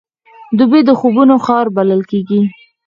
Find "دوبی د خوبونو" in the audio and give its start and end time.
0.57-1.35